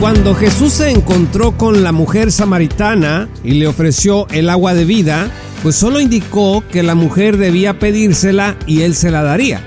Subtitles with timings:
[0.00, 5.28] Cuando Jesús se encontró con la mujer samaritana y le ofreció el agua de vida,
[5.60, 9.60] pues solo indicó que la mujer debía pedírsela y él se la daría.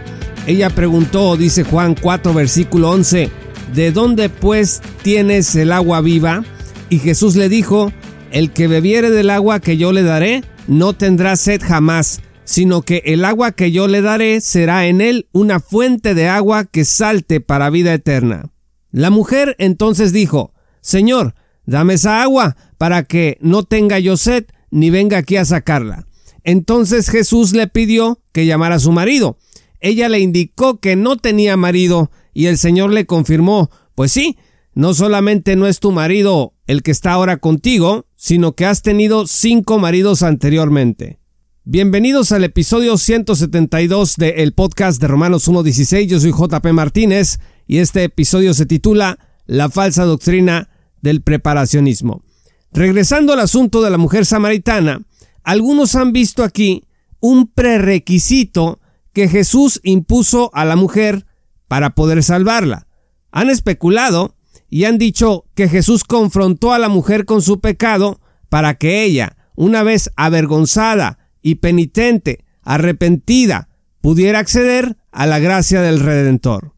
[0.47, 3.29] Ella preguntó, dice Juan 4 versículo 11,
[3.73, 6.45] ¿de dónde pues tienes el agua viva?
[6.89, 7.91] Y Jesús le dijo,
[8.31, 13.01] el que bebiere del agua que yo le daré, no tendrá sed jamás, sino que
[13.03, 17.41] el agua que yo le daré será en él una fuente de agua que salte
[17.41, 18.50] para vida eterna.
[18.91, 21.35] La mujer entonces dijo, Señor,
[21.65, 26.07] dame esa agua para que no tenga yo sed ni venga aquí a sacarla.
[26.43, 29.37] Entonces Jesús le pidió que llamara a su marido.
[29.79, 34.37] Ella le indicó que no tenía marido y el Señor le confirmó, pues sí,
[34.73, 39.27] no solamente no es tu marido el que está ahora contigo, sino que has tenido
[39.27, 41.19] cinco maridos anteriormente.
[41.63, 46.07] Bienvenidos al episodio 172 del el podcast de Romanos 1.16.
[46.07, 50.69] Yo soy JP Martínez y este episodio se titula La falsa doctrina
[51.01, 52.23] del preparacionismo.
[52.71, 55.01] Regresando al asunto de la mujer samaritana,
[55.43, 56.85] algunos han visto aquí
[57.19, 58.79] un prerequisito
[59.13, 61.25] que Jesús impuso a la mujer
[61.67, 62.87] para poder salvarla.
[63.31, 64.35] Han especulado
[64.69, 69.37] y han dicho que Jesús confrontó a la mujer con su pecado para que ella,
[69.55, 73.69] una vez avergonzada y penitente, arrepentida,
[74.01, 76.73] pudiera acceder a la gracia del Redentor.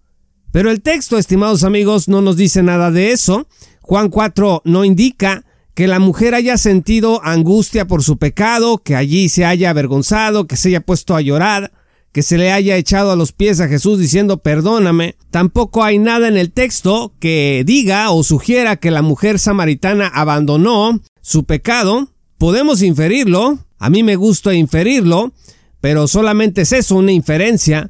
[0.54, 3.48] Pero el texto, estimados amigos, no nos dice nada de eso.
[3.82, 9.30] Juan 4 no indica que la mujer haya sentido angustia por su pecado, que allí
[9.30, 11.72] se haya avergonzado, que se haya puesto a llorar,
[12.12, 15.16] que se le haya echado a los pies a Jesús diciendo perdóname.
[15.32, 21.02] Tampoco hay nada en el texto que diga o sugiera que la mujer samaritana abandonó
[21.20, 22.10] su pecado.
[22.38, 25.34] Podemos inferirlo, a mí me gusta inferirlo,
[25.82, 27.90] pero solamente es eso, una inferencia.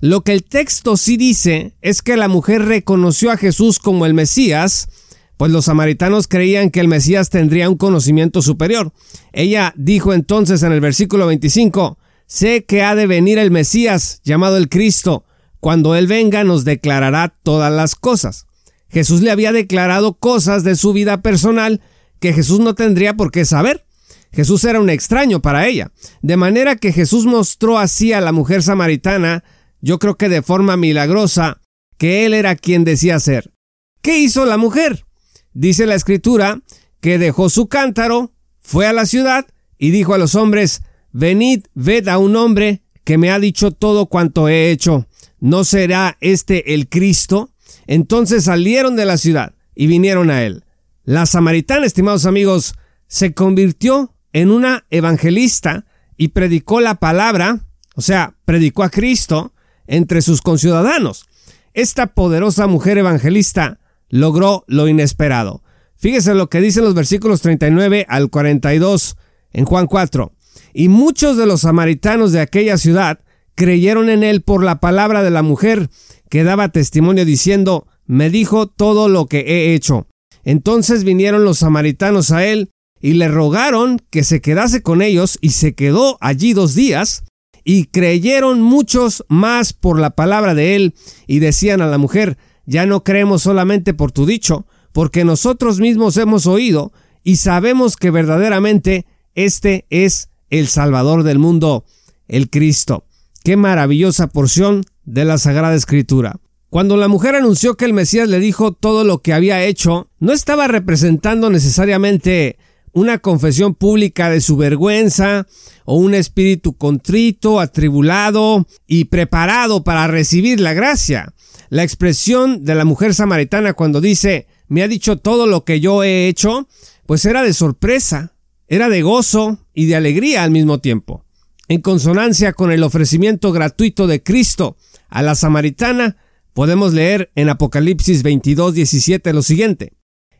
[0.00, 4.14] Lo que el texto sí dice es que la mujer reconoció a Jesús como el
[4.14, 4.88] Mesías,
[5.36, 8.92] pues los samaritanos creían que el Mesías tendría un conocimiento superior.
[9.32, 14.56] Ella dijo entonces en el versículo 25, sé que ha de venir el Mesías, llamado
[14.56, 15.24] el Cristo,
[15.60, 18.46] cuando Él venga nos declarará todas las cosas.
[18.88, 21.80] Jesús le había declarado cosas de su vida personal
[22.20, 23.84] que Jesús no tendría por qué saber.
[24.32, 25.90] Jesús era un extraño para ella,
[26.22, 29.44] de manera que Jesús mostró así a la mujer samaritana
[29.84, 31.60] yo creo que de forma milagrosa,
[31.98, 33.52] que él era quien decía ser.
[34.00, 35.04] ¿Qué hizo la mujer?
[35.52, 36.62] Dice la escritura
[37.00, 39.46] que dejó su cántaro, fue a la ciudad
[39.76, 44.06] y dijo a los hombres, venid, ved a un hombre que me ha dicho todo
[44.06, 45.06] cuanto he hecho.
[45.38, 47.50] ¿No será este el Cristo?
[47.86, 50.64] Entonces salieron de la ciudad y vinieron a él.
[51.04, 52.74] La samaritana, estimados amigos,
[53.06, 55.84] se convirtió en una evangelista
[56.16, 57.66] y predicó la palabra,
[57.96, 59.53] o sea, predicó a Cristo,
[59.86, 61.26] entre sus conciudadanos.
[61.72, 65.62] Esta poderosa mujer evangelista logró lo inesperado.
[65.96, 69.16] Fíjese lo que dicen los versículos 39 al 42
[69.52, 70.32] en Juan 4.
[70.72, 73.20] Y muchos de los samaritanos de aquella ciudad
[73.54, 75.88] creyeron en él por la palabra de la mujer
[76.28, 80.06] que daba testimonio diciendo, me dijo todo lo que he hecho.
[80.44, 82.70] Entonces vinieron los samaritanos a él
[83.00, 87.24] y le rogaron que se quedase con ellos y se quedó allí dos días
[87.64, 90.94] y creyeron muchos más por la palabra de él,
[91.26, 92.36] y decían a la mujer,
[92.66, 96.92] ya no creemos solamente por tu dicho, porque nosotros mismos hemos oído
[97.24, 101.84] y sabemos que verdaderamente este es el Salvador del mundo,
[102.28, 103.06] el Cristo.
[103.42, 106.36] Qué maravillosa porción de la Sagrada Escritura.
[106.70, 110.32] Cuando la mujer anunció que el Mesías le dijo todo lo que había hecho, no
[110.32, 112.58] estaba representando necesariamente
[112.94, 115.46] una confesión pública de su vergüenza
[115.84, 121.34] o un espíritu contrito, atribulado y preparado para recibir la gracia.
[121.68, 126.04] La expresión de la mujer samaritana cuando dice, me ha dicho todo lo que yo
[126.04, 126.68] he hecho,
[127.04, 128.36] pues era de sorpresa,
[128.68, 131.24] era de gozo y de alegría al mismo tiempo.
[131.66, 134.76] En consonancia con el ofrecimiento gratuito de Cristo
[135.08, 136.16] a la samaritana,
[136.52, 139.94] podemos leer en Apocalipsis 22, 17 lo siguiente.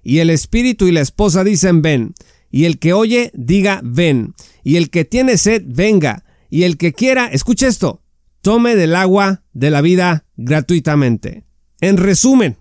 [0.05, 2.15] Y el espíritu y la esposa dicen, ven,
[2.55, 4.33] y el que oye, diga ven.
[4.63, 6.25] Y el que tiene sed, venga.
[6.49, 8.01] Y el que quiera, escuche esto,
[8.43, 11.43] tome del agua de la vida gratuitamente.
[11.81, 12.57] En resumen,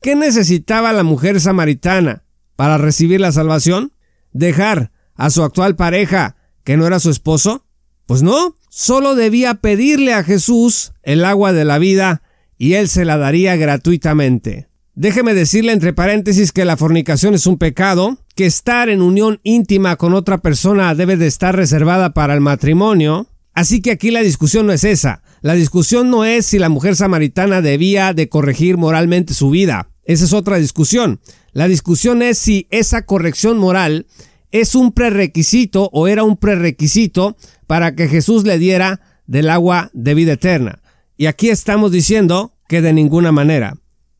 [0.00, 2.24] ¿qué necesitaba la mujer samaritana
[2.56, 3.92] para recibir la salvación?
[4.32, 6.34] ¿Dejar a su actual pareja
[6.64, 7.64] que no era su esposo?
[8.06, 12.22] Pues no, solo debía pedirle a Jesús el agua de la vida
[12.58, 14.68] y él se la daría gratuitamente.
[14.94, 19.96] Déjeme decirle entre paréntesis que la fornicación es un pecado, que estar en unión íntima
[19.96, 23.28] con otra persona debe de estar reservada para el matrimonio.
[23.54, 25.22] Así que aquí la discusión no es esa.
[25.42, 29.90] La discusión no es si la mujer samaritana debía de corregir moralmente su vida.
[30.04, 31.20] Esa es otra discusión.
[31.52, 34.06] La discusión es si esa corrección moral
[34.50, 37.36] es un prerequisito o era un prerequisito
[37.66, 40.82] para que Jesús le diera del agua de vida eterna.
[41.16, 43.74] Y aquí estamos diciendo que de ninguna manera.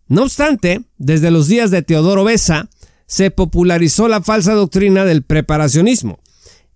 [0.08, 2.68] No obstante, desde los días de Teodoro Besa,
[3.12, 6.18] se popularizó la falsa doctrina del preparacionismo.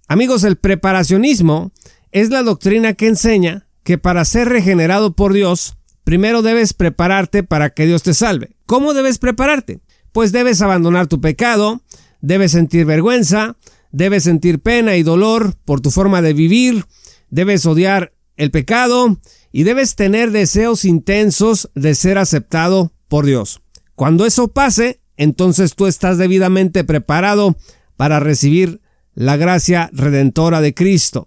[0.06, 1.72] Amigos, el preparacionismo
[2.12, 7.70] es la doctrina que enseña que para ser regenerado por Dios, primero debes prepararte para
[7.70, 8.54] que Dios te salve.
[8.66, 9.80] ¿Cómo debes prepararte?
[10.12, 11.80] Pues debes abandonar tu pecado,
[12.20, 13.56] debes sentir vergüenza,
[13.90, 16.84] debes sentir pena y dolor por tu forma de vivir,
[17.30, 19.18] debes odiar el pecado
[19.52, 23.62] y debes tener deseos intensos de ser aceptado por Dios.
[23.94, 27.56] Cuando eso pase, entonces tú estás debidamente preparado
[27.96, 28.80] para recibir
[29.14, 31.26] la gracia redentora de Cristo.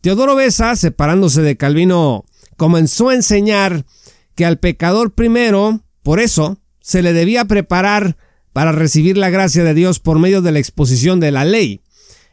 [0.00, 2.24] Teodoro Besa, separándose de Calvino,
[2.56, 3.84] comenzó a enseñar
[4.34, 8.16] que al pecador primero, por eso, se le debía preparar
[8.52, 11.82] para recibir la gracia de Dios por medio de la exposición de la ley.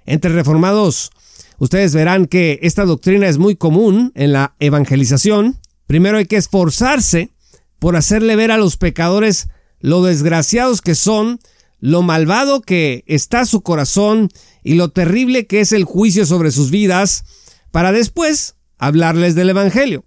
[0.05, 1.09] Entre reformados,
[1.57, 5.59] ustedes verán que esta doctrina es muy común en la evangelización.
[5.87, 7.31] Primero hay que esforzarse
[7.79, 9.49] por hacerle ver a los pecadores
[9.83, 11.39] lo desgraciados que son,
[11.81, 14.29] lo malvado que está su corazón
[14.63, 17.25] y lo terrible que es el juicio sobre sus vidas,
[17.69, 20.05] para después hablarles del Evangelio.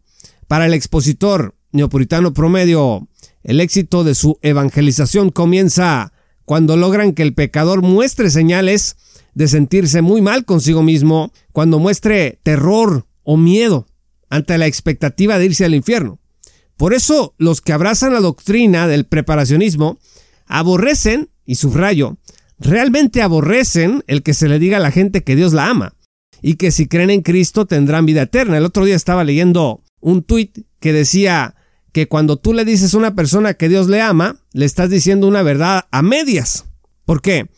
[0.48, 3.06] Para el expositor neopuritano promedio,
[3.44, 6.14] el éxito de su evangelización comienza
[6.46, 8.96] cuando logran que el pecador muestre señales
[9.34, 13.86] de sentirse muy mal consigo mismo, cuando muestre terror o miedo
[14.30, 16.18] ante la expectativa de irse al infierno.
[16.76, 19.98] Por eso los que abrazan la doctrina del preparacionismo
[20.46, 22.18] aborrecen, y subrayo,
[22.58, 25.94] realmente aborrecen el que se le diga a la gente que Dios la ama
[26.42, 28.58] y que si creen en Cristo tendrán vida eterna.
[28.58, 31.54] El otro día estaba leyendo un tuit que decía
[31.92, 35.26] que cuando tú le dices a una persona que Dios le ama, le estás diciendo
[35.26, 36.66] una verdad a medias.
[37.04, 37.48] ¿Por qué?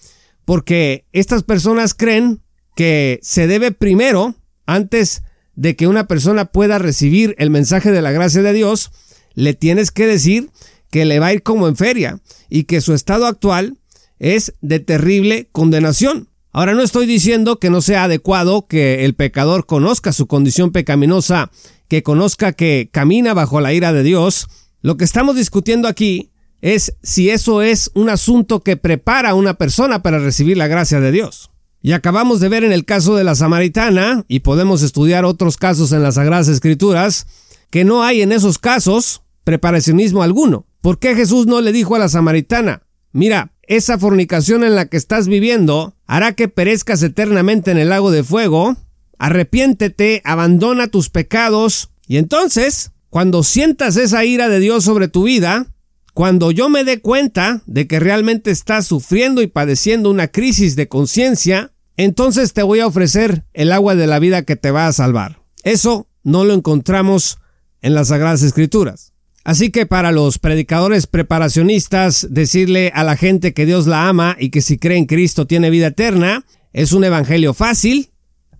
[0.45, 2.43] Porque estas personas creen
[2.77, 5.23] que se debe primero, antes
[5.57, 8.93] de que una persona pueda recibir el mensaje de la gracia de Dios,
[9.39, 10.51] le tienes que decir
[10.91, 13.79] que le va a ir como en feria y que su estado actual
[14.19, 16.29] es de terrible condenación.
[16.51, 21.53] Ahora no estoy diciendo que no sea adecuado que el pecador conozca su condición pecaminosa,
[21.87, 24.49] que conozca que camina bajo la ira de Dios.
[24.83, 29.55] Lo que estamos discutiendo aquí es si eso es un asunto que prepara a una
[29.55, 31.51] persona para recibir la gracia de Dios.
[31.81, 35.93] Y acabamos de ver en el caso de la samaritana, y podemos estudiar otros casos
[35.93, 37.29] en las Sagradas Escrituras,
[37.71, 40.67] que no hay en esos casos preparacionismo alguno.
[40.83, 44.99] ¿Por qué Jesús no le dijo a la samaritana, mira, esa fornicación en la que
[44.99, 48.77] estás viviendo hará que perezcas eternamente en el lago de fuego?
[49.19, 55.69] Arrepiéntete, abandona tus pecados, y entonces, cuando sientas esa ira de Dios sobre tu vida,
[56.13, 60.89] cuando yo me dé cuenta de que realmente estás sufriendo y padeciendo una crisis de
[60.89, 64.93] conciencia, entonces te voy a ofrecer el agua de la vida que te va a
[64.93, 65.41] salvar.
[65.63, 67.39] Eso no lo encontramos
[67.81, 69.15] en las Sagradas Escrituras.
[69.45, 74.51] Así que para los predicadores preparacionistas, decirle a la gente que Dios la ama y
[74.51, 78.11] que si cree en Cristo tiene vida eterna, es un evangelio fácil,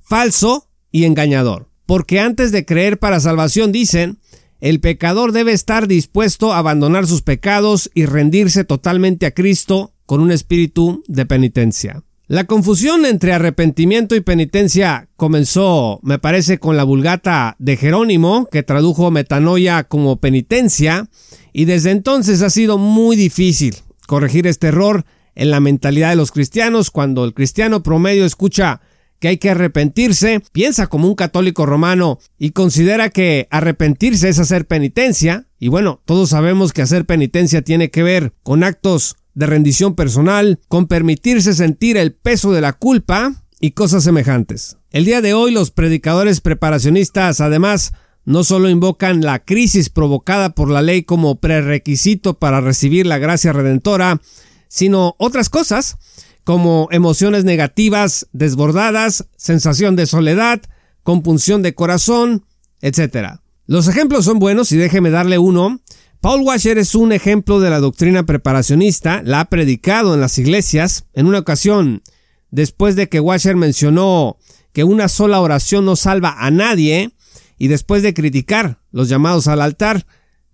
[0.01, 1.69] falso y engañador.
[1.85, 4.19] Porque antes de creer para salvación dicen,
[4.61, 10.21] el pecador debe estar dispuesto a abandonar sus pecados y rendirse totalmente a Cristo con
[10.21, 12.03] un espíritu de penitencia.
[12.31, 18.63] La confusión entre arrepentimiento y penitencia comenzó, me parece, con la vulgata de Jerónimo, que
[18.63, 21.09] tradujo metanoia como penitencia,
[21.55, 25.07] y desde entonces ha sido muy difícil corregir este error
[25.37, 28.83] en la mentalidad de los cristianos cuando el cristiano promedio escucha
[29.21, 34.67] que hay que arrepentirse, piensa como un católico romano y considera que arrepentirse es hacer
[34.67, 39.95] penitencia, y bueno, todos sabemos que hacer penitencia tiene que ver con actos de rendición
[39.95, 44.79] personal, con permitirse sentir el peso de la culpa y cosas semejantes.
[44.91, 47.93] El día de hoy los predicadores preparacionistas además
[48.25, 53.53] no solo invocan la crisis provocada por la ley como prerequisito para recibir la gracia
[53.53, 54.21] redentora,
[54.67, 55.99] sino otras cosas
[56.43, 60.63] como emociones negativas desbordadas, sensación de soledad,
[61.05, 62.45] compunción de corazón,
[62.81, 63.39] etc.
[63.67, 65.79] Los ejemplos son buenos y déjeme darle uno.
[66.21, 71.05] Paul Washer es un ejemplo de la doctrina preparacionista, la ha predicado en las iglesias.
[71.15, 72.03] En una ocasión,
[72.51, 74.37] después de que Washer mencionó
[74.73, 77.13] que una sola oración no salva a nadie,
[77.57, 80.07] y después de criticar los llamados al altar,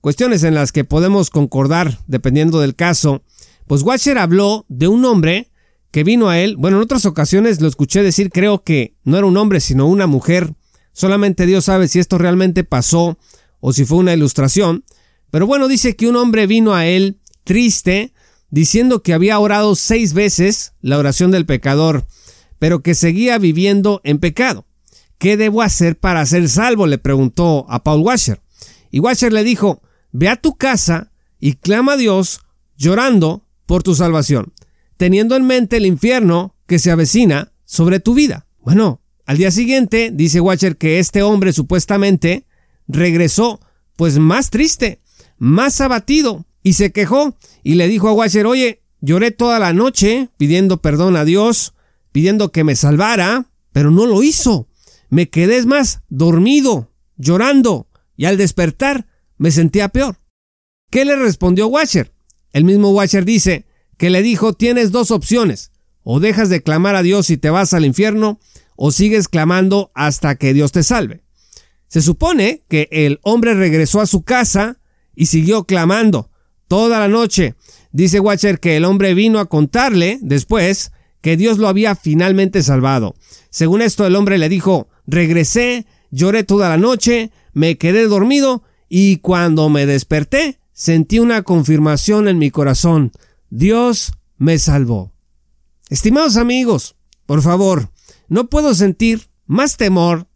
[0.02, 3.22] cuestiones en las que podemos concordar dependiendo del caso,
[3.66, 5.50] pues Washer habló de un hombre
[5.90, 9.26] que vino a él, bueno, en otras ocasiones lo escuché decir, creo que no era
[9.26, 10.52] un hombre, sino una mujer,
[10.92, 13.18] solamente Dios sabe si esto realmente pasó
[13.60, 14.84] o si fue una ilustración,
[15.34, 18.12] pero bueno, dice que un hombre vino a él triste,
[18.50, 22.06] diciendo que había orado seis veces la oración del pecador,
[22.60, 24.64] pero que seguía viviendo en pecado.
[25.18, 26.86] ¿Qué debo hacer para ser salvo?
[26.86, 28.42] le preguntó a Paul Washer.
[28.92, 31.10] Y Washer le dijo, ve a tu casa
[31.40, 32.38] y clama a Dios
[32.76, 34.52] llorando por tu salvación,
[34.98, 38.46] teniendo en mente el infierno que se avecina sobre tu vida.
[38.60, 42.46] Bueno, al día siguiente dice Washer que este hombre supuestamente
[42.86, 43.58] regresó
[43.96, 45.00] pues más triste,
[45.38, 50.30] más abatido, y se quejó y le dijo a Washer, oye, lloré toda la noche
[50.38, 51.74] pidiendo perdón a Dios,
[52.10, 54.68] pidiendo que me salvara, pero no lo hizo.
[55.10, 60.20] Me quedé más dormido, llorando, y al despertar me sentía peor.
[60.90, 62.12] ¿Qué le respondió Washer?
[62.52, 63.66] El mismo Washer dice
[63.98, 65.70] que le dijo tienes dos opciones,
[66.02, 68.40] o dejas de clamar a Dios y te vas al infierno,
[68.76, 71.22] o sigues clamando hasta que Dios te salve.
[71.88, 74.78] Se supone que el hombre regresó a su casa
[75.14, 76.30] y siguió clamando
[76.68, 77.54] toda la noche.
[77.92, 83.14] Dice Watcher que el hombre vino a contarle después que Dios lo había finalmente salvado.
[83.50, 89.18] Según esto, el hombre le dijo, regresé, lloré toda la noche, me quedé dormido y
[89.18, 93.12] cuando me desperté sentí una confirmación en mi corazón.
[93.48, 95.12] Dios me salvó.
[95.88, 97.90] Estimados amigos, por favor,
[98.28, 100.26] no puedo sentir más temor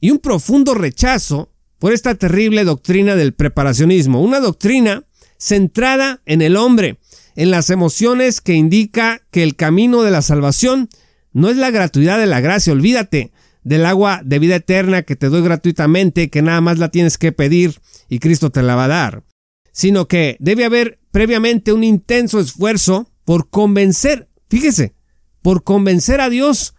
[0.00, 1.50] y un profundo rechazo
[1.84, 5.04] por esta terrible doctrina del preparacionismo, una doctrina
[5.36, 6.98] centrada en el hombre,
[7.36, 10.88] en las emociones que indica que el camino de la salvación
[11.34, 13.32] no es la gratuidad de la gracia, olvídate,
[13.64, 17.32] del agua de vida eterna que te doy gratuitamente, que nada más la tienes que
[17.32, 19.24] pedir y Cristo te la va a dar,
[19.70, 24.94] sino que debe haber previamente un intenso esfuerzo por convencer, fíjese,
[25.42, 26.73] por convencer a Dios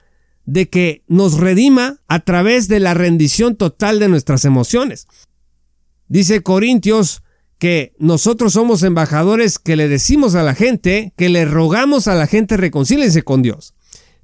[0.46, 5.08] de que nos redima a través de la rendición total de nuestras emociones.
[6.08, 7.24] Dice Corintios
[7.58, 12.28] que nosotros somos embajadores que le decimos a la gente, que le rogamos a la
[12.28, 13.74] gente reconcílense con Dios.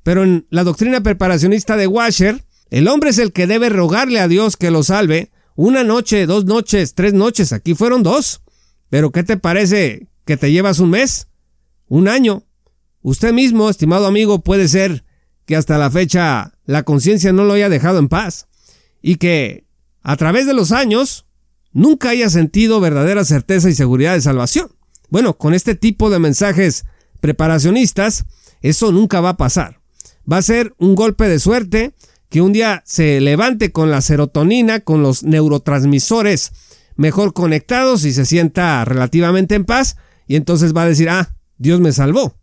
[0.03, 4.27] Pero en la doctrina preparacionista de Washer, el hombre es el que debe rogarle a
[4.27, 7.53] Dios que lo salve una noche, dos noches, tres noches.
[7.53, 8.41] Aquí fueron dos.
[8.89, 11.27] Pero ¿qué te parece que te llevas un mes?
[11.87, 12.43] Un año.
[13.01, 15.03] Usted mismo, estimado amigo, puede ser
[15.45, 18.47] que hasta la fecha la conciencia no lo haya dejado en paz.
[19.01, 19.65] Y que
[20.03, 21.25] a través de los años
[21.73, 24.71] nunca haya sentido verdadera certeza y seguridad de salvación.
[25.09, 26.85] Bueno, con este tipo de mensajes
[27.19, 28.25] preparacionistas,
[28.61, 29.81] eso nunca va a pasar.
[30.31, 31.93] Va a ser un golpe de suerte
[32.29, 36.51] que un día se levante con la serotonina, con los neurotransmisores
[36.95, 41.79] mejor conectados y se sienta relativamente en paz y entonces va a decir, ah, Dios
[41.79, 42.35] me salvó.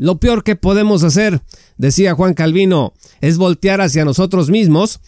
[0.00, 1.42] Lo peor que podemos hacer,
[1.76, 5.00] decía Juan Calvino, es voltear hacia nosotros mismos,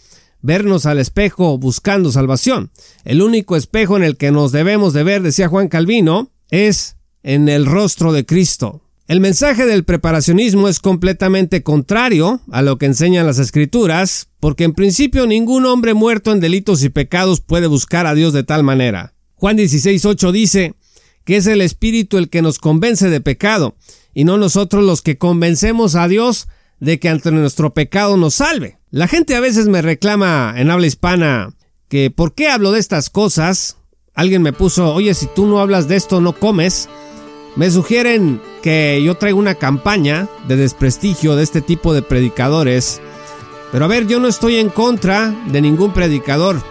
[0.42, 2.72] vernos al espejo buscando salvación.
[3.06, 7.48] El único espejo en el que nos debemos de ver, decía Juan Calvino, es en
[7.48, 8.82] el rostro de Cristo.
[9.08, 14.74] El mensaje del preparacionismo es completamente contrario a lo que enseñan las escrituras, porque en
[14.74, 19.14] principio ningún hombre muerto en delitos y pecados puede buscar a Dios de tal manera.
[19.36, 20.74] Juan 16.8 dice
[21.24, 23.76] que es el Espíritu el que nos convence de pecado,
[24.14, 26.48] y no nosotros los que convencemos a Dios
[26.80, 28.78] de que ante nuestro pecado nos salve.
[28.90, 31.54] La gente a veces me reclama en habla hispana
[31.88, 33.76] que ¿por qué hablo de estas cosas?
[34.14, 36.88] Alguien me puso, oye, si tú no hablas de esto no comes.
[37.54, 43.00] Me sugieren que yo traigo una campaña de desprestigio de este tipo de predicadores.
[43.70, 46.62] Pero a ver, yo no estoy en contra de ningún predicador.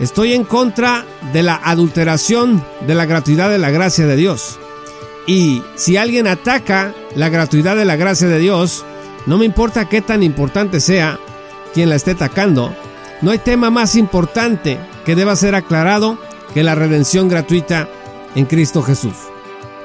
[0.00, 4.58] Estoy en contra de la adulteración de la gratuidad de la gracia de Dios.
[5.26, 8.84] Y si alguien ataca la gratuidad de la gracia de Dios,
[9.26, 11.18] no me importa qué tan importante sea
[11.74, 12.74] quien la esté atacando,
[13.22, 16.18] no hay tema más importante que deba ser aclarado
[16.54, 17.88] que la redención gratuita
[18.34, 19.14] en Cristo Jesús.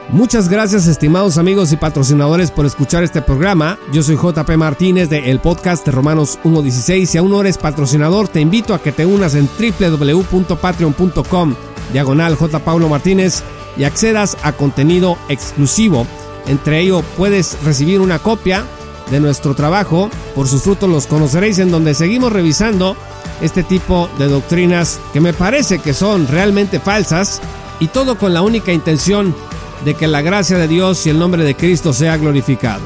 [0.09, 3.77] Muchas gracias estimados amigos y patrocinadores por escuchar este programa.
[3.93, 7.05] Yo soy JP Martínez de el podcast de Romanos 1.16.
[7.05, 11.55] Si aún no eres patrocinador, te invito a que te unas en www.patreon.com
[11.93, 12.59] diagonal J.
[12.59, 13.43] Paulo Martínez
[13.77, 16.07] y accedas a contenido exclusivo.
[16.47, 18.65] Entre ello puedes recibir una copia
[19.09, 20.09] de nuestro trabajo.
[20.35, 22.95] Por sus frutos los conoceréis en donde seguimos revisando
[23.41, 27.41] este tipo de doctrinas que me parece que son realmente falsas
[27.79, 29.35] y todo con la única intención
[29.83, 32.81] de que la gracia de Dios y el nombre de Cristo sea glorificado.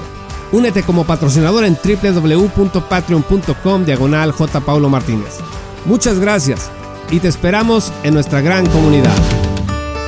[0.51, 4.62] Únete como patrocinador en www.patreon.com diagonal J.
[4.62, 5.39] Paulo Martínez.
[5.86, 6.72] Muchas gracias
[7.12, 9.35] y te esperamos en nuestra gran comunidad.